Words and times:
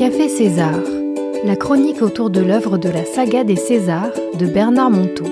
Café 0.00 0.30
César, 0.30 0.80
la 1.44 1.56
chronique 1.56 2.00
autour 2.00 2.30
de 2.30 2.40
l'œuvre 2.40 2.78
de 2.78 2.88
la 2.88 3.04
saga 3.04 3.44
des 3.44 3.56
Césars 3.56 4.14
de 4.32 4.46
Bernard 4.46 4.90
Monteau. 4.90 5.26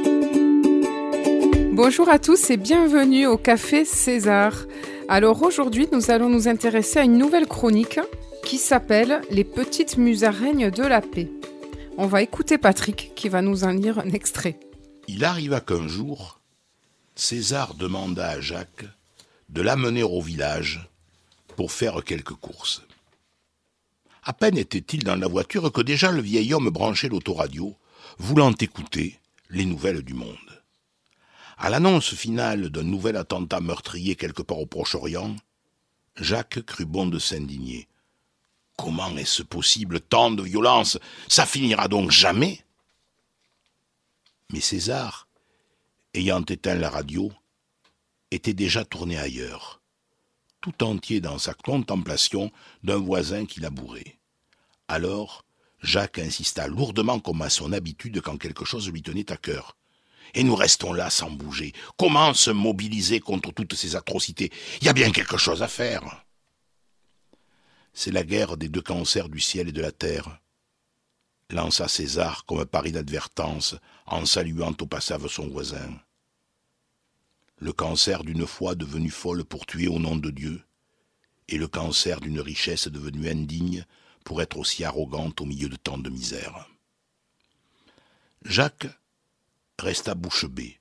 Bonjour 1.73 2.11
à 2.11 2.19
tous 2.19 2.51
et 2.51 2.59
bienvenue 2.59 3.27
au 3.27 3.39
Café 3.39 3.87
César. 3.87 4.53
Alors 5.09 5.43
aujourd'hui, 5.43 5.89
nous 5.91 6.11
allons 6.11 6.29
nous 6.29 6.49
intéresser 6.49 6.99
à 6.99 7.05
une 7.05 7.17
nouvelle 7.17 7.47
chronique 7.47 7.99
qui 8.45 8.59
s'appelle 8.59 9.23
Les 9.31 9.43
petites 9.43 9.97
musaraignes 9.97 10.71
de 10.71 10.83
la 10.83 11.01
paix. 11.01 11.31
On 11.97 12.07
va 12.07 12.21
écouter 12.21 12.59
Patrick 12.59 13.13
qui 13.17 13.31
va 13.31 13.41
nous 13.41 13.65
en 13.65 13.71
lire 13.71 13.99
un 13.99 14.11
extrait. 14.11 14.61
Il 15.07 15.25
arriva 15.25 15.63
qu'un 15.63 15.89
jour, 15.89 16.41
César 17.15 17.73
demanda 17.73 18.29
à 18.29 18.41
Jacques 18.43 18.85
de 19.49 19.63
l'amener 19.63 20.03
au 20.03 20.21
village 20.21 20.91
pour 21.57 21.73
faire 21.73 22.05
quelques 22.05 22.35
courses. 22.35 22.83
À 24.29 24.35
peine 24.35 24.59
était-il 24.59 25.05
dans 25.05 25.17
la 25.17 25.27
voiture 25.27 25.73
que 25.73 25.81
déjà 25.81 26.13
le 26.13 26.21
vieil 26.21 26.53
homme 26.53 26.69
branchait 26.69 27.09
l'autoradio, 27.09 27.75
voulant 28.19 28.53
écouter 28.53 29.19
les 29.49 29.65
nouvelles 29.65 30.03
du 30.03 30.13
monde. 30.13 30.63
À 31.57 31.71
l'annonce 31.71 32.15
finale 32.15 32.69
d'un 32.69 32.83
nouvel 32.83 33.17
attentat 33.17 33.61
meurtrier 33.61 34.17
quelque 34.17 34.43
part 34.43 34.59
au 34.59 34.67
Proche-Orient, 34.67 35.35
Jacques 36.17 36.61
crut 36.67 36.87
bon 36.87 37.07
de 37.07 37.19
s'indigner. 37.19 37.89
Comment 38.77 39.17
est-ce 39.17 39.43
possible 39.43 39.99
tant 39.99 40.31
de 40.31 40.43
violence? 40.43 40.99
Ça 41.27 41.47
finira 41.47 41.89
donc 41.89 42.11
jamais? 42.11 42.63
Mais 44.53 44.61
César, 44.61 45.27
ayant 46.13 46.43
éteint 46.43 46.75
la 46.75 46.91
radio, 46.91 47.33
était 48.31 48.53
déjà 48.53 48.85
tourné 48.85 49.17
ailleurs, 49.17 49.81
tout 50.61 50.85
entier 50.85 51.23
dans 51.23 51.39
sa 51.39 51.55
contemplation 51.55 52.53
d'un 52.83 52.99
voisin 52.99 53.47
qui 53.47 53.61
labourait. 53.61 54.18
Alors, 54.89 55.45
Jacques 55.81 56.19
insista 56.19 56.67
lourdement 56.67 57.21
comme 57.21 57.43
à 57.43 57.51
son 57.51 57.73
habitude 57.73 58.21
quand 58.21 58.39
quelque 58.39 58.65
chose 58.65 58.91
lui 58.91 59.03
tenait 59.03 59.31
à 59.31 59.37
cœur. 59.37 59.77
Et 60.35 60.43
nous 60.43 60.57
restons 60.57 60.93
là 60.93 61.09
sans 61.11 61.31
bouger. 61.31 61.73
Comment 61.97 62.35
se 62.35 62.51
mobiliser 62.51 63.21
contre 63.21 63.53
toutes 63.53 63.75
ces 63.75 63.97
atrocités? 63.97 64.51
Il 64.81 64.87
y 64.87 64.91
a 64.91 64.95
bien 64.95 65.11
quelque 65.11 65.37
chose 65.37 65.63
à 65.63 65.69
faire. 65.69 66.25
C'est 67.93 68.11
la 68.11 68.25
guerre 68.25 68.57
des 68.57 68.69
deux 68.69 68.83
cancers 68.83 69.29
du 69.29 69.41
ciel 69.41 69.69
et 69.69 69.73
de 69.73 69.81
la 69.81 69.93
terre, 69.93 70.41
lança 71.51 71.89
César 71.89 72.45
comme 72.45 72.65
par 72.67 72.87
inadvertance 72.87 73.77
en 74.07 74.27
saluant 74.27 74.75
au 74.81 74.87
passage 74.87 75.27
son 75.29 75.49
voisin. 75.49 75.99
Le 77.57 77.73
cancer 77.73 78.23
d'une 78.23 78.47
foi 78.47 78.75
devenue 78.75 79.11
folle 79.11 79.45
pour 79.45 79.67
tuer 79.67 79.89
au 79.89 79.99
nom 79.99 80.17
de 80.17 80.31
Dieu, 80.31 80.63
et 81.49 81.57
le 81.57 81.67
cancer 81.67 82.21
d'une 82.21 82.41
richesse 82.41 82.87
devenue 82.89 83.29
indigne 83.29 83.85
pour 84.29 84.43
être 84.43 84.59
aussi 84.59 84.85
arrogante 84.85 85.41
au 85.41 85.47
milieu 85.47 85.71
de 85.71 85.77
tant 85.77 85.97
de 85.97 86.11
misère. 86.11 86.69
Jacques 88.45 88.87
resta 89.79 90.15
bouche 90.15 90.45
bée 90.45 90.79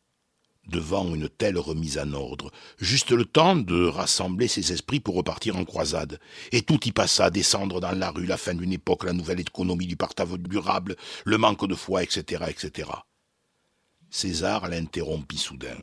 devant 0.67 1.16
une 1.16 1.30
telle 1.30 1.58
remise 1.58 1.98
en 1.98 2.12
ordre, 2.12 2.52
juste 2.78 3.12
le 3.12 3.23
temps 3.23 3.56
de 3.56 3.86
rassembler 3.86 4.50
ses 4.50 4.73
esprits 4.73 5.00
pour 5.00 5.16
repartir 5.16 5.56
en 5.56 5.64
croisade. 5.64 6.20
Et 6.52 6.62
tout 6.62 6.86
y 6.86 6.92
passa, 6.92 7.30
descendre 7.30 7.80
dans 7.80 7.94
la 7.94 8.12
rue, 8.12 8.25
la 8.25 8.36
fin 8.36 8.53
d'une 8.53 8.73
époque, 8.73 9.06
la 9.06 9.14
nouvelle 9.14 9.40
économie 9.40 9.88
du 9.88 9.95
partage 9.95 10.34
durable, 10.40 10.98
le 11.23 11.38
manque 11.38 11.66
de 11.70 11.75
foi, 11.75 12.03
etc., 12.03 12.44
etc. 12.50 12.90
César 14.09 14.68
l'interrompit 14.68 15.38
soudain. 15.38 15.80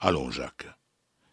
Allons, 0.00 0.32
Jacques, 0.32 0.66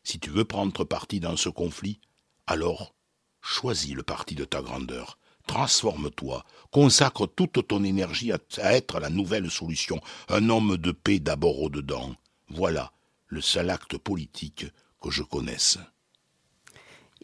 si 0.04 0.20
tu 0.20 0.30
veux 0.30 0.46
prendre 0.46 0.84
parti 0.84 1.20
dans 1.20 1.38
ce 1.38 1.50
conflit, 1.50 2.00
alors 2.46 2.94
Choisis 3.42 3.96
le 3.96 4.04
parti 4.04 4.36
de 4.36 4.46
ta 4.46 4.62
grandeur. 4.62 5.18
Transforme-toi, 5.48 6.46
consacre 6.72 7.26
toute 7.28 7.68
ton 7.68 7.84
énergie 7.84 8.32
à, 8.32 8.40
être 8.74 9.00
la 9.00 9.10
nouvelle 9.10 9.50
solution, 9.50 10.00
un 10.30 10.50
homme 10.50 10.78
de 10.78 10.92
paix 10.92 11.20
d'abord 11.20 11.62
au-dedans. 11.62 12.16
Voilà 12.50 12.92
le 13.28 13.42
seul 13.42 13.70
acte 13.70 13.98
politique 13.98 14.66
que 15.02 15.10
je 15.10 15.24
connaisse. 15.24 15.80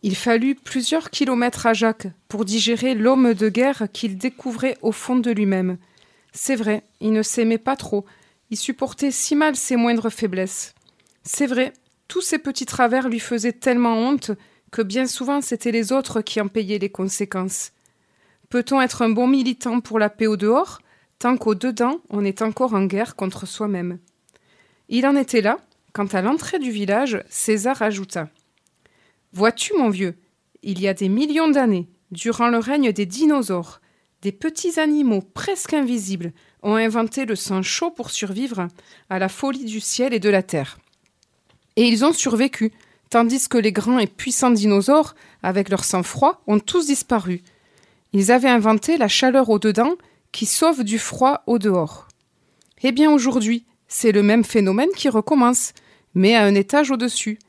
Il 0.03 0.16
fallut 0.16 0.56
plusieurs 0.56 1.09
kilomètres 1.09 1.66
à 1.66 1.74
Jacques 1.74 2.08
pour 2.28 2.46
digérer 2.46 2.96
l'homme 2.96 3.34
de 3.34 3.50
guerre 3.50 3.88
qu'il 3.92 4.18
découvrait 4.18 4.78
au 4.81 4.92
fond 4.92 5.18
de 5.18 5.31
lui-même. 5.31 5.78
C'est 6.34 6.56
vrai, 6.56 6.84
il 7.02 7.12
ne 7.12 7.24
s'aimait 7.24 7.58
pas 7.58 7.75
trop, 7.75 8.06
il 8.50 8.58
supportait 8.58 9.12
si 9.12 9.36
mal 9.36 9.56
ses 9.56 9.75
moindres 9.75 10.12
faiblesses. 10.12 10.75
C'est 11.24 11.47
vrai, 11.47 11.74
tous 12.08 12.22
ses 12.22 12.40
petits 12.40 12.66
travers 12.66 13.09
lui 13.09 13.19
faisaient 13.19 13.53
tellement 13.53 13.97
honte 13.97 14.31
que 14.72 14.82
bien 14.82 15.08
souvent 15.08 15.42
c'étaient 15.42 15.72
les 15.72 15.92
autres 15.92 16.22
qui 16.22 16.42
en 16.42 16.48
payaient 16.48 16.80
les 16.80 16.90
conséquences. 16.90 17.72
Peut-on 18.50 18.82
être 18.82 19.02
un 19.02 19.10
bon 19.10 19.28
militant 19.28 19.82
pour 19.82 20.00
la 20.00 20.10
paix 20.10 20.28
au 20.28 20.38
dehors, 20.38 20.80
tant 21.20 21.38
qu'au 21.38 21.56
dedans 21.56 22.00
on 22.10 22.26
est 22.26 22.42
encore 22.42 22.74
en 22.74 22.86
guerre 22.86 23.16
contre 23.16 23.46
soi-même? 23.46 24.00
Il 24.90 25.06
en 25.06 25.16
était 25.16 25.42
là, 25.42 25.60
quand 25.94 26.16
à 26.16 26.22
l'entrée 26.22 26.60
du 26.60 26.72
village, 26.72 27.24
César 27.30 27.82
ajouta 27.82 28.30
Vois-tu, 29.34 29.74
mon 29.78 29.90
vieux, 29.90 30.16
il 30.64 30.82
y 30.82 30.88
a 30.88 30.94
des 30.94 31.10
millions 31.10 31.50
d'années, 31.50 31.90
durant 32.12 32.48
le 32.48 32.58
règne 32.58 32.92
des 32.92 33.06
dinosaures, 33.06 33.82
des 34.22 34.32
petits 34.32 34.80
animaux 34.80 35.22
presque 35.22 35.74
invisibles 35.74 36.34
ont 36.64 36.76
inventé 36.76 37.26
le 37.26 37.36
sang 37.36 37.62
chaud 37.62 37.92
pour 37.92 38.10
survivre 38.10 38.68
à 39.10 39.20
la 39.20 39.30
folie 39.30 39.66
du 39.66 39.80
ciel 39.80 40.14
et 40.14 40.20
de 40.20 40.30
la 40.30 40.44
terre. 40.44 40.80
Et 41.76 41.88
ils 41.88 42.04
ont 42.04 42.14
survécu, 42.14 42.72
tandis 43.09 43.47
que 43.47 43.57
les 43.57 43.72
grands 43.72 44.00
et 44.00 44.07
puissants 44.07 44.51
dinosaures, 44.51 45.16
avec 45.44 45.69
leur 45.69 45.84
sang-froid, 45.84 46.41
ont 46.47 46.59
tous 46.59 46.88
disparu. 46.88 47.41
Ils 48.13 48.31
avaient 48.31 48.50
inventé 48.50 48.97
la 48.97 49.07
chaleur 49.07 49.50
au-dedans 49.50 49.94
qui 50.31 50.45
sauve 50.45 50.84
du 50.84 51.00
froid 51.00 51.44
au-dehors. 51.47 52.07
Eh 52.84 52.91
bien 52.91 53.12
aujourd'hui, 53.12 53.66
c'est 53.88 54.12
le 54.12 54.23
même 54.23 54.44
phénomène 54.44 54.90
qui 54.95 55.09
recommence, 55.09 55.73
mais 56.13 56.35
à 56.35 56.44
un 56.44 56.56
étage 56.56 56.91
au-dessus. 56.91 57.40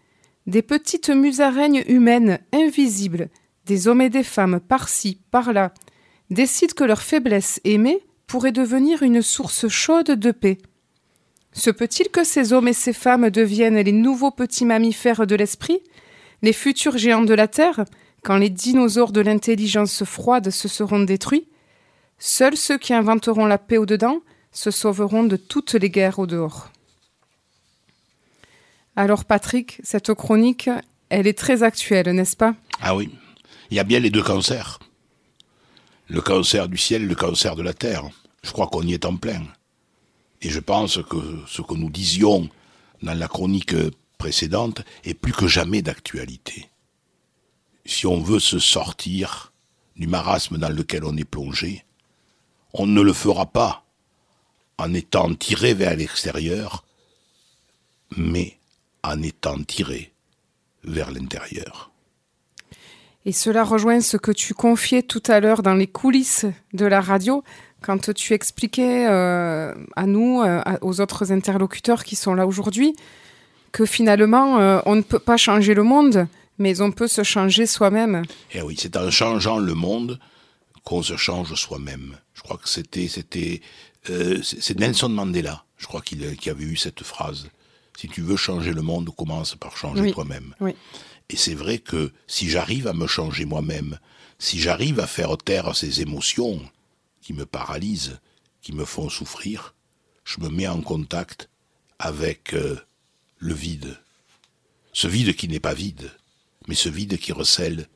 Des 0.46 0.62
petites 0.62 1.10
musaraignes 1.10 1.84
humaines 1.88 2.38
invisibles, 2.52 3.28
des 3.66 3.88
hommes 3.88 4.00
et 4.00 4.10
des 4.10 4.22
femmes 4.22 4.60
par-ci, 4.60 5.20
par-là, 5.30 5.72
décident 6.30 6.74
que 6.74 6.84
leur 6.84 7.02
faiblesse 7.02 7.60
aimée 7.64 8.00
pourrait 8.26 8.52
devenir 8.52 9.02
une 9.02 9.22
source 9.22 9.68
chaude 9.68 10.10
de 10.10 10.30
paix. 10.30 10.58
Se 11.58 11.70
peut-il 11.70 12.08
que 12.08 12.22
ces 12.22 12.52
hommes 12.52 12.68
et 12.68 12.72
ces 12.72 12.92
femmes 12.92 13.30
deviennent 13.30 13.80
les 13.80 13.90
nouveaux 13.92 14.30
petits 14.30 14.64
mammifères 14.64 15.26
de 15.26 15.34
l'esprit, 15.34 15.80
les 16.40 16.52
futurs 16.52 16.96
géants 16.96 17.24
de 17.24 17.34
la 17.34 17.48
Terre, 17.48 17.84
quand 18.22 18.36
les 18.36 18.48
dinosaures 18.48 19.10
de 19.10 19.20
l'intelligence 19.20 20.04
froide 20.04 20.50
se 20.50 20.68
seront 20.68 21.00
détruits? 21.00 21.48
Seuls 22.20 22.56
ceux 22.56 22.78
qui 22.78 22.94
inventeront 22.94 23.44
la 23.44 23.58
paix 23.58 23.76
au-dedans 23.76 24.20
se 24.52 24.70
sauveront 24.70 25.24
de 25.24 25.34
toutes 25.36 25.74
les 25.74 25.90
guerres 25.90 26.20
au 26.20 26.28
dehors. 26.28 26.70
Alors 28.94 29.24
Patrick, 29.24 29.80
cette 29.82 30.14
chronique, 30.14 30.70
elle 31.08 31.26
est 31.26 31.36
très 31.36 31.64
actuelle, 31.64 32.08
n'est-ce 32.10 32.36
pas? 32.36 32.54
Ah 32.80 32.94
oui, 32.94 33.10
il 33.72 33.76
y 33.76 33.80
a 33.80 33.84
bien 33.84 33.98
les 33.98 34.10
deux 34.10 34.22
cancers. 34.22 34.78
Le 36.06 36.20
cancer 36.20 36.68
du 36.68 36.76
ciel 36.76 37.02
et 37.02 37.06
le 37.06 37.16
cancer 37.16 37.56
de 37.56 37.62
la 37.62 37.74
terre. 37.74 38.04
Je 38.44 38.52
crois 38.52 38.68
qu'on 38.68 38.82
y 38.82 38.94
est 38.94 39.04
en 39.04 39.16
plein. 39.16 39.42
Et 40.42 40.50
je 40.50 40.60
pense 40.60 41.00
que 41.02 41.16
ce 41.46 41.62
que 41.62 41.74
nous 41.74 41.90
disions 41.90 42.48
dans 43.02 43.18
la 43.18 43.28
chronique 43.28 43.74
précédente 44.18 44.82
est 45.04 45.14
plus 45.14 45.32
que 45.32 45.46
jamais 45.46 45.82
d'actualité. 45.82 46.68
Si 47.86 48.06
on 48.06 48.20
veut 48.20 48.40
se 48.40 48.58
sortir 48.58 49.52
du 49.96 50.06
marasme 50.06 50.58
dans 50.58 50.68
lequel 50.68 51.04
on 51.04 51.16
est 51.16 51.24
plongé, 51.24 51.84
on 52.72 52.86
ne 52.86 53.00
le 53.00 53.12
fera 53.12 53.46
pas 53.46 53.84
en 54.78 54.94
étant 54.94 55.34
tiré 55.34 55.74
vers 55.74 55.96
l'extérieur, 55.96 56.84
mais 58.16 58.58
en 59.02 59.22
étant 59.22 59.62
tiré 59.62 60.12
vers 60.84 61.10
l'intérieur. 61.10 61.90
Et 63.24 63.32
cela 63.32 63.64
rejoint 63.64 64.00
ce 64.00 64.16
que 64.16 64.30
tu 64.30 64.54
confiais 64.54 65.02
tout 65.02 65.22
à 65.26 65.40
l'heure 65.40 65.62
dans 65.62 65.74
les 65.74 65.86
coulisses 65.86 66.46
de 66.72 66.86
la 66.86 67.00
radio, 67.00 67.42
quand 67.82 68.12
tu 68.12 68.34
expliquais 68.34 69.06
euh, 69.08 69.74
à 69.96 70.06
nous, 70.06 70.42
euh, 70.42 70.62
aux 70.80 71.00
autres 71.00 71.32
interlocuteurs 71.32 72.04
qui 72.04 72.16
sont 72.16 72.34
là 72.34 72.46
aujourd'hui, 72.46 72.94
que 73.72 73.86
finalement, 73.86 74.58
euh, 74.58 74.80
on 74.86 74.96
ne 74.96 75.02
peut 75.02 75.18
pas 75.18 75.36
changer 75.36 75.74
le 75.74 75.82
monde, 75.82 76.26
mais 76.58 76.80
on 76.80 76.90
peut 76.90 77.08
se 77.08 77.22
changer 77.22 77.66
soi-même. 77.66 78.22
Eh 78.52 78.62
oui, 78.62 78.76
c'est 78.78 78.96
en 78.96 79.10
changeant 79.10 79.58
le 79.58 79.74
monde 79.74 80.18
qu'on 80.84 81.02
se 81.02 81.16
change 81.16 81.54
soi-même. 81.54 82.16
Je 82.34 82.42
crois 82.42 82.56
que 82.56 82.68
c'était 82.68 83.08
c'était 83.08 83.60
c'est 84.42 84.78
Nelson 84.78 85.10
Mandela, 85.10 85.64
je 85.76 85.86
crois 85.86 86.00
qu'il 86.00 86.36
qui 86.36 86.48
avait 86.48 86.64
eu 86.64 86.76
cette 86.76 87.02
phrase. 87.02 87.48
Si 87.98 88.08
tu 88.08 88.22
veux 88.22 88.36
changer 88.36 88.72
le 88.72 88.80
monde, 88.80 89.10
commence 89.14 89.54
par 89.54 89.76
changer 89.76 90.12
toi-même. 90.12 90.54
Oui. 90.60 90.74
Et 91.28 91.36
c'est 91.36 91.54
vrai 91.54 91.78
que 91.78 92.12
si 92.26 92.48
j'arrive 92.48 92.86
à 92.86 92.94
me 92.94 93.06
changer 93.06 93.44
moi-même, 93.44 93.98
si 94.38 94.58
j'arrive 94.58 94.98
à 94.98 95.06
faire 95.06 95.36
taire 95.36 95.76
ces 95.76 96.00
émotions, 96.00 96.60
qui 97.28 97.34
me 97.34 97.44
paralysent, 97.44 98.20
qui 98.62 98.72
me 98.72 98.86
font 98.86 99.10
souffrir, 99.10 99.74
je 100.24 100.40
me 100.40 100.48
mets 100.48 100.66
en 100.66 100.80
contact 100.80 101.50
avec 101.98 102.54
euh, 102.54 102.80
le 103.36 103.52
vide. 103.52 104.00
Ce 104.94 105.08
vide 105.08 105.36
qui 105.36 105.46
n'est 105.46 105.60
pas 105.60 105.74
vide, 105.74 106.10
mais 106.68 106.74
ce 106.74 106.88
vide 106.88 107.18
qui 107.18 107.32
recèle 107.32 107.86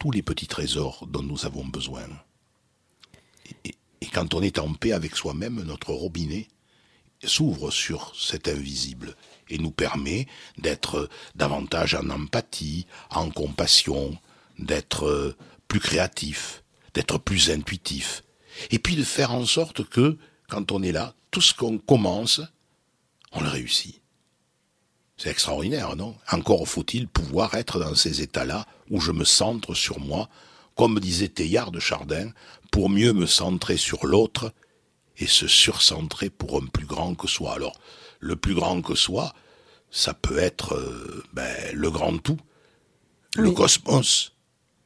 tous 0.00 0.10
les 0.10 0.22
petits 0.22 0.48
trésors 0.48 1.06
dont 1.06 1.22
nous 1.22 1.46
avons 1.46 1.64
besoin. 1.64 2.02
Et, 3.64 3.76
et 4.00 4.06
quand 4.06 4.34
on 4.34 4.42
est 4.42 4.58
en 4.58 4.74
paix 4.74 4.90
avec 4.90 5.14
soi-même, 5.14 5.62
notre 5.62 5.92
robinet 5.92 6.48
s'ouvre 7.22 7.70
sur 7.70 8.12
cet 8.16 8.48
invisible 8.48 9.14
et 9.50 9.58
nous 9.58 9.70
permet 9.70 10.26
d'être 10.58 11.08
davantage 11.36 11.94
en 11.94 12.10
empathie, 12.10 12.88
en 13.10 13.30
compassion, 13.30 14.18
d'être 14.58 15.36
plus 15.68 15.78
créatif, 15.78 16.64
d'être 16.92 17.18
plus 17.18 17.52
intuitif, 17.52 18.24
et 18.70 18.78
puis 18.78 18.96
de 18.96 19.04
faire 19.04 19.32
en 19.32 19.46
sorte 19.46 19.84
que, 19.84 20.16
quand 20.48 20.72
on 20.72 20.82
est 20.82 20.92
là, 20.92 21.14
tout 21.30 21.40
ce 21.40 21.54
qu'on 21.54 21.78
commence, 21.78 22.40
on 23.32 23.40
le 23.40 23.48
réussit. 23.48 24.00
C'est 25.16 25.30
extraordinaire, 25.30 25.96
non? 25.96 26.16
Encore 26.32 26.66
faut-il 26.66 27.06
pouvoir 27.06 27.54
être 27.54 27.78
dans 27.78 27.94
ces 27.94 28.22
états-là 28.22 28.66
où 28.88 29.00
je 29.00 29.12
me 29.12 29.24
centre 29.24 29.74
sur 29.74 30.00
moi, 30.00 30.28
comme 30.76 30.98
disait 30.98 31.28
Théillard 31.28 31.70
de 31.70 31.78
Chardin, 31.78 32.30
pour 32.70 32.88
mieux 32.88 33.12
me 33.12 33.26
centrer 33.26 33.76
sur 33.76 34.06
l'autre 34.06 34.52
et 35.18 35.26
se 35.26 35.46
surcentrer 35.46 36.30
pour 36.30 36.56
un 36.56 36.66
plus 36.66 36.86
grand 36.86 37.14
que 37.14 37.28
soi. 37.28 37.52
Alors, 37.52 37.78
le 38.18 38.36
plus 38.36 38.54
grand 38.54 38.80
que 38.80 38.94
soi, 38.94 39.34
ça 39.90 40.14
peut 40.14 40.38
être 40.38 40.74
euh, 40.74 41.22
ben, 41.32 41.54
le 41.74 41.90
grand 41.90 42.16
tout, 42.16 42.38
le 43.36 43.50
cosmos, 43.50 44.32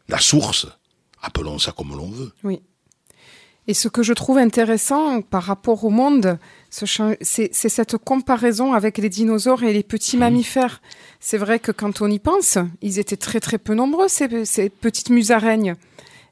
la 0.08 0.18
source, 0.18 0.66
appelons 1.22 1.58
ça 1.58 1.72
comme 1.72 1.96
l'on 1.96 2.10
veut. 2.10 2.32
Oui. 2.42 2.60
Et 3.66 3.74
ce 3.74 3.88
que 3.88 4.02
je 4.02 4.12
trouve 4.12 4.36
intéressant 4.36 5.22
par 5.22 5.44
rapport 5.44 5.84
au 5.84 5.90
monde, 5.90 6.38
c'est 6.70 7.52
cette 7.52 7.96
comparaison 7.96 8.74
avec 8.74 8.98
les 8.98 9.08
dinosaures 9.08 9.62
et 9.62 9.72
les 9.72 9.82
petits 9.82 10.18
mammifères. 10.18 10.82
C'est 11.18 11.38
vrai 11.38 11.58
que 11.58 11.72
quand 11.72 12.02
on 12.02 12.10
y 12.10 12.18
pense, 12.18 12.58
ils 12.82 12.98
étaient 12.98 13.16
très 13.16 13.40
très 13.40 13.56
peu 13.56 13.74
nombreux, 13.74 14.08
ces, 14.08 14.44
ces 14.44 14.68
petites 14.68 15.08
musaraignes. 15.08 15.76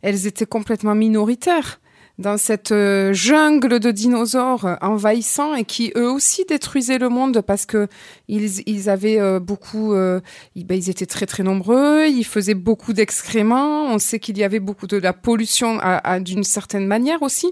Elles 0.02 0.26
étaient 0.26 0.46
complètement 0.46 0.94
minoritaires 0.94 1.80
dans 2.18 2.36
cette 2.36 2.72
euh, 2.72 3.12
jungle 3.12 3.80
de 3.80 3.90
dinosaures 3.90 4.76
envahissants 4.80 5.54
et 5.54 5.64
qui 5.64 5.92
eux 5.96 6.10
aussi 6.10 6.44
détruisaient 6.44 6.98
le 6.98 7.08
monde 7.08 7.40
parce 7.40 7.66
que 7.66 7.88
ils, 8.28 8.90
avaient 8.90 9.18
euh, 9.18 9.40
beaucoup, 9.40 9.94
euh, 9.94 10.20
ben, 10.56 10.76
ils 10.76 10.90
étaient 10.90 11.06
très 11.06 11.26
très 11.26 11.42
nombreux, 11.42 12.06
ils 12.08 12.24
faisaient 12.24 12.54
beaucoup 12.54 12.92
d'excréments. 12.92 13.86
On 13.86 13.98
sait 13.98 14.18
qu'il 14.18 14.38
y 14.38 14.44
avait 14.44 14.60
beaucoup 14.60 14.86
de 14.86 14.96
la 14.96 15.12
pollution 15.12 15.80
d'une 16.20 16.44
certaine 16.44 16.86
manière 16.86 17.22
aussi 17.22 17.50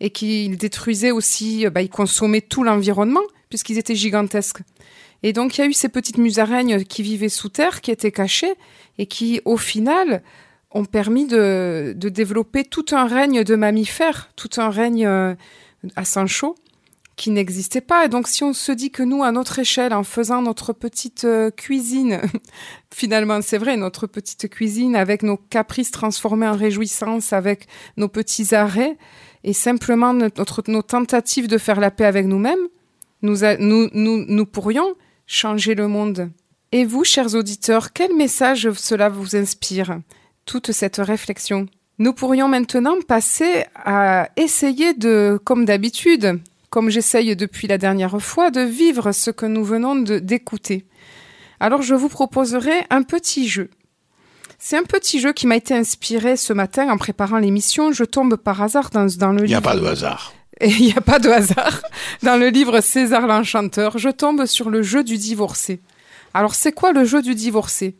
et 0.00 0.10
qu'ils 0.10 0.56
détruisaient 0.58 1.10
aussi, 1.10 1.66
ben, 1.68 1.80
ils 1.80 1.90
consommaient 1.90 2.40
tout 2.40 2.64
l'environnement 2.64 3.22
puisqu'ils 3.48 3.78
étaient 3.78 3.96
gigantesques. 3.96 4.60
Et 5.22 5.32
donc 5.32 5.56
il 5.56 5.62
y 5.62 5.64
a 5.64 5.66
eu 5.66 5.72
ces 5.72 5.88
petites 5.88 6.18
musaraignes 6.18 6.84
qui 6.84 7.02
vivaient 7.02 7.28
sous 7.28 7.48
terre, 7.48 7.80
qui 7.80 7.90
étaient 7.90 8.12
cachées 8.12 8.54
et 8.98 9.06
qui 9.06 9.40
au 9.44 9.56
final 9.56 10.22
ont 10.70 10.84
permis 10.84 11.26
de, 11.26 11.94
de, 11.96 12.08
développer 12.08 12.64
tout 12.64 12.86
un 12.92 13.06
règne 13.06 13.42
de 13.42 13.54
mammifères, 13.54 14.30
tout 14.36 14.50
un 14.58 14.70
règne 14.70 15.06
euh, 15.06 15.34
à 15.96 16.04
Sancho 16.04 16.56
qui 17.18 17.30
n'existait 17.30 17.82
pas. 17.82 18.06
Et 18.06 18.08
donc 18.08 18.28
si 18.28 18.44
on 18.44 18.54
se 18.54 18.72
dit 18.72 18.90
que 18.90 19.02
nous, 19.02 19.22
à 19.22 19.32
notre 19.32 19.58
échelle, 19.58 19.92
en 19.92 20.04
faisant 20.04 20.40
notre 20.40 20.72
petite 20.72 21.24
euh, 21.24 21.50
cuisine, 21.50 22.20
finalement 22.94 23.42
c'est 23.42 23.58
vrai, 23.58 23.76
notre 23.76 24.06
petite 24.06 24.48
cuisine 24.48 24.96
avec 24.96 25.22
nos 25.22 25.36
caprices 25.36 25.90
transformés 25.90 26.46
en 26.46 26.56
réjouissance, 26.56 27.34
avec 27.34 27.66
nos 27.98 28.08
petits 28.08 28.54
arrêts, 28.54 28.96
et 29.44 29.52
simplement 29.52 30.14
notre, 30.14 30.62
nos 30.68 30.82
tentatives 30.82 31.48
de 31.48 31.58
faire 31.58 31.80
la 31.80 31.90
paix 31.90 32.06
avec 32.06 32.26
nous-mêmes, 32.26 32.68
nous, 33.22 33.38
nous, 33.58 33.88
nous, 33.92 34.24
nous 34.26 34.46
pourrions 34.46 34.94
changer 35.26 35.74
le 35.74 35.88
monde. 35.88 36.30
Et 36.70 36.84
vous, 36.84 37.04
chers 37.04 37.34
auditeurs, 37.34 37.92
quel 37.92 38.14
message 38.14 38.70
cela 38.72 39.08
vous 39.08 39.36
inspire? 39.36 40.00
Toute 40.48 40.72
cette 40.72 40.96
réflexion. 40.96 41.66
Nous 41.98 42.14
pourrions 42.14 42.48
maintenant 42.48 42.96
passer 43.06 43.66
à 43.74 44.30
essayer 44.36 44.94
de, 44.94 45.38
comme 45.44 45.66
d'habitude, 45.66 46.40
comme 46.70 46.88
j'essaye 46.88 47.36
depuis 47.36 47.68
la 47.68 47.76
dernière 47.76 48.20
fois, 48.20 48.50
de 48.50 48.62
vivre 48.62 49.12
ce 49.12 49.30
que 49.30 49.44
nous 49.44 49.62
venons 49.62 49.94
d'écouter. 49.96 50.86
Alors 51.60 51.82
je 51.82 51.94
vous 51.94 52.08
proposerai 52.08 52.86
un 52.88 53.02
petit 53.02 53.46
jeu. 53.46 53.68
C'est 54.58 54.78
un 54.78 54.84
petit 54.84 55.20
jeu 55.20 55.32
qui 55.32 55.46
m'a 55.46 55.56
été 55.56 55.74
inspiré 55.74 56.36
ce 56.36 56.52
matin 56.54 56.88
en 56.88 56.96
préparant 56.96 57.38
l'émission. 57.38 57.92
Je 57.92 58.04
tombe 58.04 58.36
par 58.36 58.62
hasard 58.62 58.88
dans, 58.90 59.06
dans 59.18 59.32
le 59.32 59.44
livre. 59.44 59.46
Il 59.46 59.50
n'y 59.50 59.54
a 59.54 59.60
pas 59.60 59.76
de 59.76 59.84
hasard. 59.84 60.32
Il 60.62 60.80
n'y 60.80 60.94
a 60.96 61.00
pas 61.02 61.18
de 61.18 61.28
hasard. 61.28 61.82
Dans 62.22 62.36
le 62.36 62.48
livre 62.48 62.80
César 62.80 63.26
l'Enchanteur, 63.26 63.98
je 63.98 64.08
tombe 64.08 64.46
sur 64.46 64.70
le 64.70 64.82
jeu 64.82 65.04
du 65.04 65.18
divorcé. 65.18 65.80
Alors 66.32 66.54
c'est 66.54 66.72
quoi 66.72 66.92
le 66.92 67.04
jeu 67.04 67.20
du 67.22 67.34
divorcé? 67.34 67.96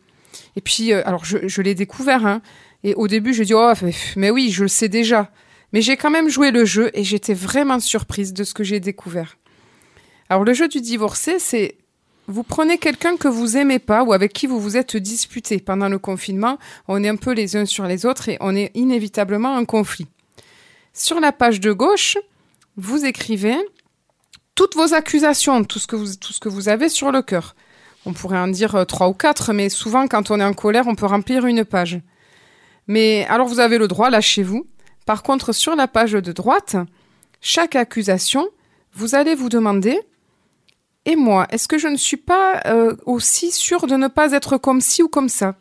Et 0.55 0.61
puis, 0.61 0.93
euh, 0.93 1.01
alors 1.05 1.25
je, 1.25 1.61
l'ai 1.61 1.75
découvert, 1.75 2.25
hein, 2.25 2.41
et 2.83 2.93
au 2.95 3.07
début, 3.07 3.33
je 3.33 3.43
dis 3.43 3.53
oh, 3.53 3.73
mais 4.15 4.29
oui, 4.29 4.51
je 4.51 4.63
le 4.63 4.67
sais 4.67 4.89
déjà. 4.89 5.31
Mais 5.71 5.81
j'ai 5.81 5.97
quand 5.97 6.09
même 6.09 6.29
joué 6.29 6.51
le 6.51 6.65
jeu 6.65 6.89
et 6.93 7.03
j'étais 7.03 7.33
vraiment 7.33 7.79
surprise 7.79 8.33
de 8.33 8.43
ce 8.43 8.53
que 8.53 8.63
j'ai 8.63 8.79
découvert. 8.79 9.37
Alors 10.29 10.43
le 10.43 10.53
jeu 10.53 10.67
du 10.67 10.81
divorcé, 10.81 11.39
c'est 11.39 11.75
vous 12.27 12.43
prenez 12.43 12.77
quelqu'un 12.77 13.17
que 13.17 13.27
vous 13.27 13.57
aimez 13.57 13.79
pas 13.79 14.03
ou 14.03 14.13
avec 14.13 14.33
qui 14.33 14.45
vous 14.45 14.59
vous 14.59 14.77
êtes 14.77 14.95
disputé 14.95 15.59
pendant 15.59 15.89
le 15.89 15.97
confinement. 15.97 16.59
On 16.87 17.03
est 17.03 17.09
un 17.09 17.15
peu 17.15 17.33
les 17.33 17.55
uns 17.55 17.65
sur 17.65 17.85
les 17.85 18.05
autres 18.05 18.29
et 18.29 18.37
on 18.39 18.55
est 18.55 18.71
inévitablement 18.75 19.55
en 19.55 19.65
conflit. 19.65 20.07
Sur 20.93 21.19
la 21.19 21.31
page 21.31 21.59
de 21.59 21.71
gauche, 21.71 22.17
vous 22.77 23.05
écrivez 23.05 23.57
toutes 24.53 24.75
vos 24.75 24.93
accusations, 24.93 25.63
tout 25.63 25.79
ce 25.79 25.87
que 25.87 25.95
vous, 25.95 26.15
tout 26.15 26.33
ce 26.33 26.39
que 26.39 26.49
vous 26.49 26.69
avez 26.69 26.89
sur 26.89 27.11
le 27.11 27.21
cœur. 27.21 27.55
On 28.05 28.13
pourrait 28.13 28.39
en 28.39 28.47
dire 28.47 28.75
euh, 28.75 28.85
trois 28.85 29.09
ou 29.09 29.13
quatre, 29.13 29.53
mais 29.53 29.69
souvent, 29.69 30.07
quand 30.07 30.31
on 30.31 30.39
est 30.39 30.43
en 30.43 30.53
colère, 30.53 30.87
on 30.87 30.95
peut 30.95 31.05
remplir 31.05 31.45
une 31.45 31.65
page. 31.65 31.99
Mais 32.87 33.25
alors, 33.29 33.47
vous 33.47 33.59
avez 33.59 33.77
le 33.77 33.87
droit, 33.87 34.09
lâchez-vous. 34.09 34.65
Par 35.05 35.23
contre, 35.23 35.53
sur 35.53 35.75
la 35.75 35.87
page 35.87 36.13
de 36.13 36.31
droite, 36.31 36.75
chaque 37.41 37.75
accusation, 37.75 38.47
vous 38.93 39.15
allez 39.15 39.35
vous 39.35 39.49
demander 39.49 39.99
Et 41.05 41.15
moi, 41.15 41.47
est-ce 41.51 41.67
que 41.67 41.77
je 41.77 41.87
ne 41.87 41.97
suis 41.97 42.17
pas 42.17 42.61
euh, 42.65 42.95
aussi 43.05 43.51
sûr 43.51 43.87
de 43.87 43.95
ne 43.95 44.07
pas 44.07 44.31
être 44.33 44.57
comme 44.57 44.81
ci 44.81 45.03
ou 45.03 45.07
comme 45.07 45.29
ça? 45.29 45.55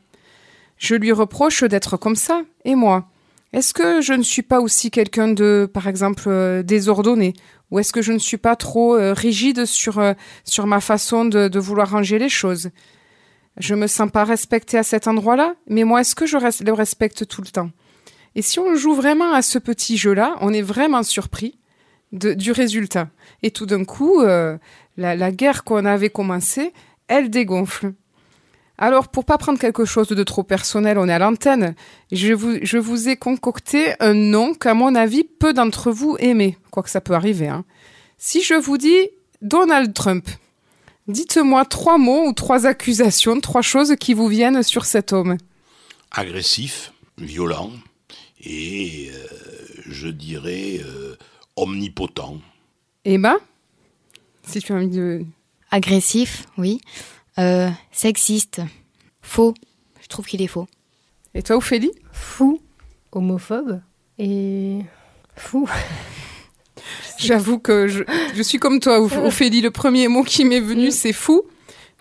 Je 0.76 0.94
lui 0.94 1.12
reproche 1.12 1.64
d'être 1.64 1.96
comme 1.96 2.16
ça. 2.16 2.42
Et 2.64 2.74
moi 2.74 3.08
Est-ce 3.52 3.74
que 3.74 4.00
je 4.00 4.12
ne 4.12 4.22
suis 4.22 4.42
pas 4.42 4.60
aussi 4.60 4.90
quelqu'un 4.90 5.28
de, 5.28 5.68
par 5.72 5.88
exemple, 5.88 6.24
euh, 6.26 6.62
désordonné? 6.62 7.34
Ou 7.70 7.78
est-ce 7.78 7.92
que 7.92 8.02
je 8.02 8.12
ne 8.12 8.18
suis 8.18 8.36
pas 8.36 8.56
trop 8.56 8.96
euh, 8.96 9.12
rigide 9.12 9.66
sur, 9.66 9.98
euh, 9.98 10.14
sur 10.44 10.66
ma 10.66 10.80
façon 10.80 11.24
de, 11.24 11.58
vouloir 11.58 11.90
ranger 11.90 12.18
les 12.18 12.28
choses? 12.28 12.70
Je 13.58 13.74
me 13.74 13.86
sens 13.86 14.10
pas 14.10 14.24
respectée 14.24 14.78
à 14.78 14.82
cet 14.82 15.08
endroit-là, 15.08 15.54
mais 15.68 15.84
moi, 15.84 16.00
est-ce 16.00 16.14
que 16.14 16.26
je 16.26 16.36
le 16.64 16.72
respecte 16.72 17.26
tout 17.26 17.42
le 17.42 17.48
temps? 17.48 17.70
Et 18.34 18.42
si 18.42 18.60
on 18.60 18.76
joue 18.76 18.94
vraiment 18.94 19.32
à 19.32 19.42
ce 19.42 19.58
petit 19.58 19.96
jeu-là, 19.96 20.36
on 20.40 20.52
est 20.52 20.62
vraiment 20.62 21.02
surpris 21.02 21.58
du 22.12 22.52
résultat. 22.52 23.08
Et 23.42 23.50
tout 23.50 23.66
d'un 23.66 23.84
coup, 23.84 24.20
euh, 24.20 24.56
la, 24.96 25.16
la 25.16 25.32
guerre 25.32 25.64
qu'on 25.64 25.84
avait 25.84 26.10
commencée, 26.10 26.72
elle 27.08 27.30
dégonfle. 27.30 27.92
Alors, 28.80 29.08
pour 29.08 29.24
pas 29.24 29.38
prendre 29.38 29.58
quelque 29.58 29.84
chose 29.84 30.06
de 30.08 30.22
trop 30.22 30.44
personnel, 30.44 30.98
on 30.98 31.08
est 31.08 31.12
à 31.12 31.18
l'antenne. 31.18 31.74
Je 32.12 32.32
vous, 32.32 32.58
je 32.62 32.78
vous 32.78 33.08
ai 33.08 33.16
concocté 33.16 33.94
un 33.98 34.14
nom 34.14 34.54
qu'à 34.54 34.72
mon 34.72 34.94
avis, 34.94 35.24
peu 35.24 35.52
d'entre 35.52 35.90
vous 35.90 36.16
aimez. 36.20 36.56
Quoique 36.70 36.88
ça 36.88 37.00
peut 37.00 37.14
arriver, 37.14 37.48
hein. 37.48 37.64
Si 38.18 38.42
je 38.42 38.54
vous 38.54 38.78
dis 38.78 39.10
Donald 39.42 39.94
Trump, 39.94 40.28
dites-moi 41.08 41.64
trois 41.64 41.98
mots 41.98 42.26
ou 42.28 42.32
trois 42.32 42.66
accusations, 42.66 43.40
trois 43.40 43.62
choses 43.62 43.96
qui 43.98 44.14
vous 44.14 44.28
viennent 44.28 44.62
sur 44.62 44.84
cet 44.84 45.12
homme. 45.12 45.36
Agressif, 46.10 46.92
violent 47.16 47.70
et, 48.40 49.10
euh, 49.12 49.26
je 49.86 50.08
dirais, 50.08 50.80
euh, 50.84 51.16
omnipotent. 51.56 52.38
Emma 53.04 53.36
Si 54.44 54.60
tu 54.60 54.72
as 54.72 54.76
envie 54.76 54.88
de... 54.88 55.24
Agressif, 55.70 56.46
oui. 56.56 56.80
Euh, 57.38 57.70
sexiste. 57.92 58.60
Faux. 59.22 59.54
Je 60.00 60.08
trouve 60.08 60.26
qu'il 60.26 60.42
est 60.42 60.48
faux. 60.48 60.66
Et 61.34 61.42
toi, 61.42 61.56
Ophélie? 61.56 61.92
Fou. 62.12 62.60
Homophobe. 63.12 63.80
Et 64.18 64.78
fou. 65.36 65.68
J'avoue 67.18 67.58
que 67.58 67.88
je, 67.88 68.04
je, 68.34 68.42
suis 68.42 68.58
comme 68.58 68.80
toi, 68.80 69.00
Ophélie. 69.00 69.60
Le 69.60 69.70
premier 69.70 70.08
mot 70.08 70.22
qui 70.22 70.44
m'est 70.44 70.60
venu, 70.60 70.90
c'est 70.90 71.12
fou. 71.12 71.42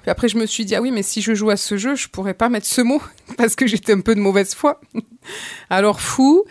Puis 0.01 0.11
après, 0.11 0.27
je 0.27 0.37
me 0.37 0.45
suis 0.45 0.65
dit, 0.65 0.75
ah 0.75 0.81
oui, 0.81 0.91
mais 0.91 1.03
si 1.03 1.21
je 1.21 1.33
joue 1.33 1.49
à 1.49 1.57
ce 1.57 1.77
jeu, 1.77 1.95
je 1.95 2.07
pourrais 2.07 2.33
pas 2.33 2.49
mettre 2.49 2.67
ce 2.67 2.81
mot 2.81 3.01
parce 3.37 3.55
que 3.55 3.67
j'étais 3.67 3.93
un 3.93 4.01
peu 4.01 4.15
de 4.15 4.21
mauvaise 4.21 4.55
foi. 4.55 4.79
Alors, 5.69 6.01
fou, 6.01 6.45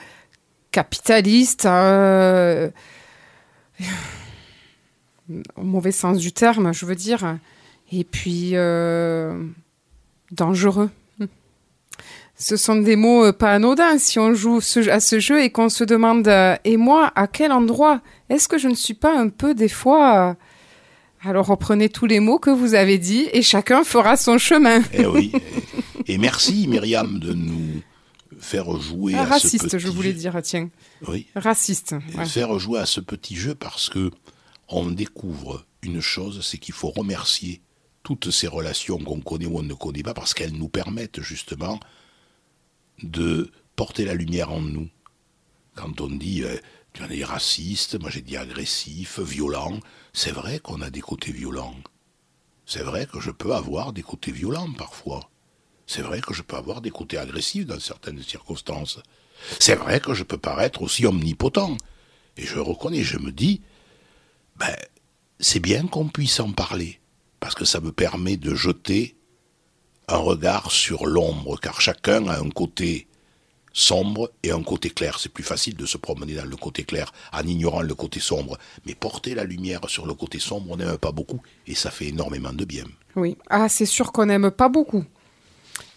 capitaliste, 0.70 1.66
euh, 1.66 2.70
au 5.56 5.62
mauvais 5.62 5.92
sens 5.92 6.18
du 6.18 6.32
terme, 6.32 6.72
je 6.74 6.86
veux 6.86 6.94
dire. 6.94 7.38
Et 7.92 8.04
puis, 8.04 8.50
euh, 8.54 9.42
dangereux. 10.32 10.90
Ce 12.38 12.56
sont 12.58 12.76
des 12.76 12.96
mots 12.96 13.24
euh, 13.24 13.32
pas 13.32 13.54
anodins 13.54 13.96
si 13.98 14.18
on 14.18 14.34
joue 14.34 14.58
à 14.90 15.00
ce 15.00 15.20
jeu 15.20 15.42
et 15.42 15.50
qu'on 15.50 15.70
se 15.70 15.84
demande 15.84 16.28
euh, 16.28 16.54
et 16.64 16.76
moi 16.76 17.10
à 17.14 17.26
quel 17.28 17.50
endroit? 17.50 18.02
Est-ce 18.28 18.46
que 18.46 18.58
je 18.58 18.68
ne 18.68 18.74
suis 18.74 18.92
pas 18.94 19.18
un 19.18 19.28
peu 19.30 19.54
des 19.54 19.68
fois 19.70 20.36
alors 21.24 21.46
reprenez 21.46 21.88
tous 21.88 22.06
les 22.06 22.20
mots 22.20 22.38
que 22.38 22.50
vous 22.50 22.74
avez 22.74 22.98
dit 22.98 23.26
et 23.32 23.40
chacun 23.42 23.82
fera 23.84 24.16
son 24.16 24.36
chemin. 24.38 24.82
Eh 24.92 25.06
oui. 25.06 25.32
Et 26.06 26.18
merci 26.18 26.68
Myriam 26.68 27.18
de 27.18 27.32
nous 27.32 27.80
faire 28.38 28.78
jouer 28.78 29.14
Ah, 29.16 29.22
à 29.22 29.24
ce 29.26 29.30
raciste, 29.30 29.64
petit 29.70 29.78
je 29.80 29.88
voulais 29.88 30.12
jeu. 30.12 30.18
dire, 30.18 30.38
tiens. 30.42 30.68
Oui. 31.08 31.26
Raciste. 31.34 31.96
ouais. 32.16 32.26
Faire 32.26 32.58
jouer 32.60 32.78
à 32.80 32.86
ce 32.86 33.00
petit 33.00 33.34
jeu 33.34 33.54
parce 33.56 33.88
que 33.88 34.10
on 34.68 34.86
découvre 34.90 35.64
une 35.82 36.00
chose, 36.00 36.46
c'est 36.48 36.58
qu'il 36.58 36.74
faut 36.74 36.90
remercier 36.90 37.60
toutes 38.06 38.30
ces 38.30 38.46
relations 38.46 38.98
qu'on 38.98 39.18
connaît 39.18 39.46
ou 39.46 39.58
on 39.58 39.64
ne 39.64 39.74
connaît 39.74 40.04
pas 40.04 40.14
parce 40.14 40.32
qu'elles 40.32 40.52
nous 40.52 40.68
permettent 40.68 41.20
justement 41.22 41.80
de 43.02 43.50
porter 43.74 44.04
la 44.04 44.14
lumière 44.14 44.52
en 44.52 44.60
nous. 44.60 44.88
Quand 45.74 46.00
on 46.00 46.06
dit 46.06 46.44
euh, 46.44 46.56
tu 46.92 47.02
en 47.02 47.10
es 47.10 47.24
raciste, 47.24 47.98
moi 48.00 48.08
j'ai 48.08 48.20
dit 48.20 48.36
agressif, 48.36 49.18
violent, 49.18 49.80
c'est 50.12 50.30
vrai 50.30 50.60
qu'on 50.60 50.82
a 50.82 50.90
des 50.90 51.00
côtés 51.00 51.32
violents. 51.32 51.74
C'est 52.64 52.84
vrai 52.84 53.06
que 53.06 53.18
je 53.18 53.32
peux 53.32 53.52
avoir 53.52 53.92
des 53.92 54.04
côtés 54.04 54.30
violents 54.30 54.72
parfois. 54.72 55.28
C'est 55.88 56.02
vrai 56.02 56.20
que 56.20 56.32
je 56.32 56.42
peux 56.42 56.56
avoir 56.56 56.82
des 56.82 56.92
côtés 56.92 57.18
agressifs 57.18 57.66
dans 57.66 57.80
certaines 57.80 58.22
circonstances. 58.22 59.00
C'est 59.58 59.74
vrai 59.74 59.98
que 59.98 60.14
je 60.14 60.22
peux 60.22 60.38
paraître 60.38 60.82
aussi 60.82 61.06
omnipotent. 61.06 61.76
Et 62.36 62.46
je 62.46 62.60
reconnais, 62.60 63.02
je 63.02 63.18
me 63.18 63.32
dis, 63.32 63.62
ben, 64.54 64.76
c'est 65.40 65.58
bien 65.58 65.88
qu'on 65.88 66.06
puisse 66.06 66.38
en 66.38 66.52
parler, 66.52 67.00
parce 67.46 67.54
que 67.54 67.64
ça 67.64 67.78
me 67.78 67.92
permet 67.92 68.36
de 68.36 68.56
jeter 68.56 69.14
un 70.08 70.16
regard 70.16 70.72
sur 70.72 71.06
l'ombre, 71.06 71.60
car 71.60 71.80
chacun 71.80 72.26
a 72.26 72.40
un 72.40 72.50
côté 72.50 73.06
sombre 73.72 74.32
et 74.42 74.50
un 74.50 74.64
côté 74.64 74.90
clair. 74.90 75.20
C'est 75.20 75.28
plus 75.28 75.44
facile 75.44 75.76
de 75.76 75.86
se 75.86 75.96
promener 75.96 76.34
dans 76.34 76.44
le 76.44 76.56
côté 76.56 76.82
clair 76.82 77.12
en 77.32 77.42
ignorant 77.42 77.82
le 77.82 77.94
côté 77.94 78.18
sombre. 78.18 78.58
Mais 78.84 78.96
porter 78.96 79.36
la 79.36 79.44
lumière 79.44 79.78
sur 79.86 80.06
le 80.06 80.14
côté 80.14 80.40
sombre, 80.40 80.72
on 80.72 80.76
n'aime 80.76 80.98
pas 80.98 81.12
beaucoup, 81.12 81.40
et 81.68 81.76
ça 81.76 81.92
fait 81.92 82.06
énormément 82.06 82.52
de 82.52 82.64
bien. 82.64 82.82
Oui. 83.14 83.36
Ah, 83.48 83.68
c'est 83.68 83.86
sûr 83.86 84.10
qu'on 84.10 84.26
n'aime 84.26 84.50
pas 84.50 84.68
beaucoup. 84.68 85.04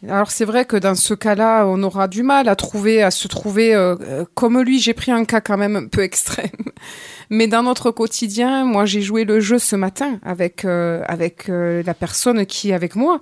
Alors 0.08 0.30
c'est 0.30 0.46
vrai 0.46 0.66
que 0.66 0.78
dans 0.78 0.94
ce 0.94 1.16
cas-là, 1.16 1.66
on 1.66 1.82
aura 1.82 2.08
du 2.08 2.22
mal 2.22 2.48
à 2.48 2.56
trouver, 2.56 3.02
à 3.02 3.10
se 3.10 3.28
trouver 3.28 3.74
euh, 3.74 3.96
euh, 4.02 4.26
comme 4.36 4.62
lui. 4.62 4.80
J'ai 4.80 4.94
pris 4.94 5.12
un 5.12 5.26
cas 5.26 5.42
quand 5.42 5.58
même 5.58 5.76
un 5.76 5.88
peu 5.88 6.04
extrême, 6.04 6.50
mais 7.30 7.48
dans 7.48 7.64
notre 7.64 7.92
quotidien, 7.92 8.66
moi 8.66 8.86
j'ai 8.86 9.02
joué 9.02 9.24
le 9.24 9.40
jeu 9.40 9.60
ce 9.60 9.76
matin 9.76 10.20
avec 10.24 10.66
euh, 10.66 11.02
avec 11.08 11.50
euh, 11.50 11.84
la 11.86 11.94
personne 11.94 12.46
qui 12.46 12.72
est 12.72 12.74
avec 12.74 12.96
moi, 12.96 13.20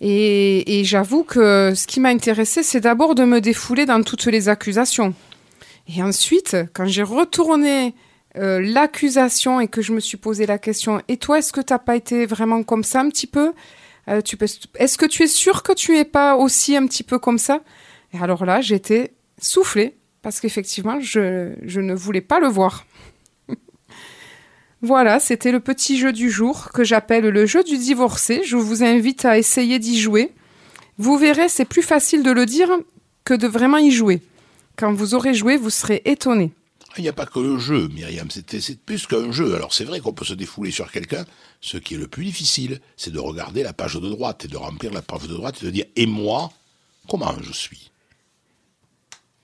et, 0.00 0.82
j'avoue 0.84 1.22
que 1.22 1.72
ce 1.74 1.86
qui 1.86 2.00
m'a 2.00 2.10
intéressé, 2.10 2.62
c'est 2.62 2.80
d'abord 2.80 3.14
de 3.14 3.24
me 3.24 3.40
défouler 3.40 3.86
dans 3.86 4.02
toutes 4.02 4.26
les 4.26 4.48
accusations, 4.48 5.14
et 5.88 6.02
ensuite, 6.02 6.56
quand 6.74 6.86
j'ai 6.86 7.02
retourné 7.02 7.94
euh, 8.36 8.60
l'accusation 8.60 9.60
et 9.60 9.68
que 9.68 9.80
je 9.80 9.92
me 9.92 10.00
suis 10.00 10.18
posé 10.18 10.44
la 10.46 10.58
question, 10.58 11.00
et 11.08 11.16
toi, 11.16 11.38
est-ce 11.38 11.52
que 11.52 11.60
t'as 11.60 11.78
pas 11.78 11.96
été 11.96 12.26
vraiment 12.26 12.62
comme 12.62 12.84
ça 12.84 13.00
un 13.00 13.08
petit 13.08 13.26
peu? 13.26 13.52
Euh. 14.08 14.20
Est-ce 14.78 14.98
que 14.98 15.06
tu 15.06 15.22
es 15.22 15.26
sûr 15.26 15.62
que 15.62 15.72
tu 15.72 15.96
es 15.96 16.04
pas 16.04 16.36
aussi 16.36 16.76
un 16.76 16.86
petit 16.86 17.02
peu 17.02 17.18
comme 17.18 17.38
ça? 17.38 17.60
Et 18.12 18.18
alors 18.18 18.44
là, 18.44 18.60
j'étais 18.60 19.12
soufflée 19.40 19.96
parce 20.22 20.40
qu'effectivement, 20.40 21.00
je, 21.00 21.54
je 21.62 21.80
ne 21.80 21.94
voulais 21.94 22.20
pas 22.20 22.40
le 22.40 22.48
voir. 22.48 22.84
Voilà, 24.82 25.20
c'était 25.20 25.52
le 25.52 25.60
petit 25.60 25.98
jeu 25.98 26.12
du 26.12 26.30
jour 26.30 26.70
que 26.72 26.84
j'appelle 26.84 27.24
le 27.24 27.46
jeu 27.46 27.64
du 27.64 27.78
divorcé. 27.78 28.42
Je 28.44 28.56
vous 28.56 28.82
invite 28.82 29.24
à 29.24 29.38
essayer 29.38 29.78
d'y 29.78 29.98
jouer. 29.98 30.32
Vous 30.98 31.16
verrez, 31.16 31.48
c'est 31.48 31.64
plus 31.64 31.82
facile 31.82 32.22
de 32.22 32.30
le 32.30 32.44
dire 32.44 32.68
que 33.24 33.34
de 33.34 33.46
vraiment 33.46 33.78
y 33.78 33.90
jouer. 33.90 34.22
Quand 34.76 34.92
vous 34.92 35.14
aurez 35.14 35.34
joué, 35.34 35.56
vous 35.56 35.70
serez 35.70 36.02
étonné. 36.04 36.52
Il 36.98 37.02
n'y 37.02 37.08
a 37.08 37.14
pas 37.14 37.26
que 37.26 37.38
le 37.38 37.58
jeu, 37.58 37.88
Myriam, 37.88 38.28
c'est 38.30 38.80
plus 38.80 39.06
qu'un 39.06 39.30
jeu. 39.30 39.54
Alors 39.54 39.74
c'est 39.74 39.84
vrai 39.84 40.00
qu'on 40.00 40.12
peut 40.12 40.24
se 40.24 40.34
défouler 40.34 40.70
sur 40.70 40.90
quelqu'un. 40.90 41.24
Ce 41.60 41.76
qui 41.76 41.94
est 41.94 41.98
le 41.98 42.08
plus 42.08 42.24
difficile, 42.24 42.80
c'est 42.96 43.12
de 43.12 43.18
regarder 43.18 43.62
la 43.62 43.72
page 43.72 43.94
de 43.94 44.08
droite 44.08 44.44
et 44.44 44.48
de 44.48 44.56
remplir 44.56 44.92
la 44.92 45.02
page 45.02 45.22
de 45.22 45.34
droite 45.34 45.62
et 45.62 45.66
de 45.66 45.70
dire 45.70 45.84
Et 45.96 46.06
moi, 46.06 46.52
comment 47.08 47.34
je 47.42 47.52
suis? 47.52 47.90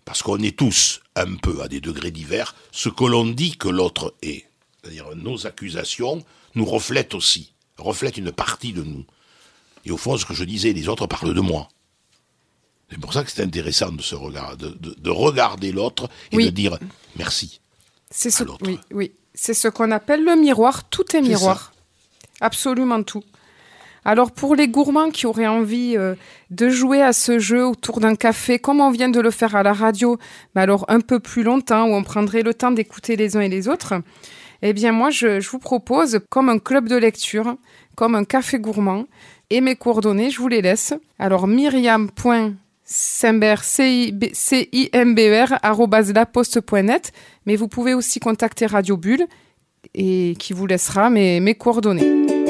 Parce 0.05 0.23
qu'on 0.23 0.39
est 0.39 0.57
tous 0.57 1.01
un 1.15 1.35
peu, 1.37 1.63
à 1.63 1.69
des 1.69 1.81
degrés 1.81 2.11
divers, 2.11 2.55
ce 2.71 2.89
que 2.89 3.05
l'on 3.05 3.27
dit 3.27 3.57
que 3.57 3.69
l'autre 3.69 4.15
est. 4.23 4.47
C'est-à-dire 4.83 5.07
nos 5.15 5.47
accusations 5.47 6.25
nous 6.55 6.65
reflètent 6.65 7.15
aussi, 7.15 7.53
reflètent 7.79 8.17
une 8.17 8.33
partie 8.33 8.73
de 8.73 8.83
nous. 8.83 9.05
Et 9.85 9.91
au 9.91 9.97
fond, 9.97 10.17
ce 10.17 10.27
que 10.27 10.35
je 10.35 10.45
disais, 10.45 10.73
les 10.73 10.89
autres 10.89 11.07
parlent 11.07 11.35
de 11.35 11.41
moi. 11.41 11.69
C'est 12.91 12.99
pour 13.01 13.13
ça 13.13 13.25
que 13.25 13.31
c'est 13.31 13.43
intéressant 13.43 13.91
de, 13.93 14.03
se 14.03 14.15
regard- 14.15 14.57
de, 14.57 14.69
de- 14.69 14.95
de 14.99 15.11
regarder 15.11 15.73
l'autre 15.73 16.09
et 16.31 16.37
Oui. 16.37 16.45
de 16.47 16.51
dire 16.51 16.79
merci. 17.17 17.61
C'est 18.11 18.31
ce, 18.31 18.45
oui, 18.63 18.79
oui. 18.93 19.13
C'est 19.35 19.55
ce 19.55 19.69
qu'on 19.69 19.91
appelle 19.93 20.25
le 20.25 20.37
miroir. 20.37 20.85
Tout 20.91 21.17
est 21.17 21.23
miroir. 21.23 21.73
Absolument 22.41 23.03
tout. 23.03 23.25
Alors 24.05 24.33
pour 24.33 24.57
les 24.57 24.67
gourmands 24.69 25.11
qui 25.11 25.27
auraient 25.27 25.47
envie 25.47 25.97
euh, 25.97 26.17
de 26.51 26.69
jouer 26.69 27.01
à 27.01 27.13
ce 27.13 27.39
jeu 27.39 27.65
autour 27.67 28.01
d'un 28.01 28.17
café, 28.17 28.59
comme 28.59 28.81
on 28.81 28.91
vient 28.91 29.09
de 29.09 29.21
le 29.21 29.31
faire 29.31 29.55
à 29.55 29.63
la 29.63 29.73
radio, 29.73 30.19
mais 30.55 30.61
alors 30.63 30.85
un 30.89 31.01
peu 31.01 31.21
plus 31.21 31.45
longtemps, 31.45 31.87
où 31.87 31.95
on 31.95 32.03
prendrait 32.03 32.43
le 32.43 32.53
temps 32.53 32.73
d'écouter 32.73 33.15
les 33.17 33.37
uns 33.37 33.41
et 33.43 33.49
les 33.49 33.69
autres, 33.69 33.95
eh 34.63 34.73
bien 34.73 34.93
moi 34.93 35.11
je, 35.11 35.47
vous 35.49 35.59
propose 35.59 36.21
comme 36.31 36.49
un 36.49 36.59
club 36.59 36.89
de 36.89 36.97
lecture, 36.97 37.57
comme 37.97 38.15
un 38.15 38.25
café 38.25 38.59
gourmand, 38.59 39.05
et 39.51 39.61
mes 39.61 39.77
coordonnées, 39.77 40.31
je 40.31 40.39
vous 40.39 40.49
les 40.49 40.63
laisse. 40.63 40.95
Alors 41.19 41.47
myriam.simber, 41.47 43.57
C-I-M-B-E-R, 44.33 45.59
arobase 45.63 46.15
laposte.net, 46.15 47.13
mais 47.45 47.57
vous 47.57 47.69
pouvez 47.69 47.93
aussi 47.95 48.21
contacter 48.21 48.67
Radio 48.67 48.97
Bulle, 48.97 49.27
et 49.95 50.35
qui 50.39 50.53
vous 50.53 50.67
laissera 50.67 51.11
mes 51.11 51.55
coordonnées. 51.55 52.42